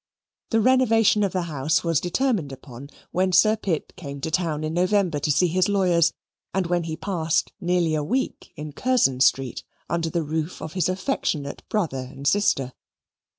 The 0.49 0.61
renovation 0.61 1.23
of 1.23 1.31
the 1.31 1.43
house 1.43 1.83
was 1.83 1.99
determined 1.99 2.51
upon 2.51 2.89
when 3.11 3.31
Sir 3.31 3.55
Pitt 3.55 3.93
came 3.95 4.19
to 4.21 4.31
town 4.31 4.63
in 4.63 4.73
November 4.73 5.19
to 5.19 5.31
see 5.31 5.45
his 5.45 5.69
lawyers, 5.69 6.11
and 6.55 6.65
when 6.65 6.85
he 6.85 6.97
passed 6.97 7.53
nearly 7.61 7.93
a 7.93 8.03
week 8.03 8.51
in 8.55 8.73
Curzon 8.73 9.19
Street, 9.19 9.63
under 9.87 10.09
the 10.09 10.23
roof 10.23 10.59
of 10.59 10.73
his 10.73 10.89
affectionate 10.89 11.61
brother 11.69 11.99
and 12.11 12.25
sister. 12.25 12.73